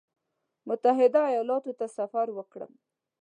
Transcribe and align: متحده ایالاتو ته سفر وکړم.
متحده 0.69 1.19
ایالاتو 1.31 1.71
ته 1.79 1.85
سفر 1.97 2.27
وکړم. 2.37 2.71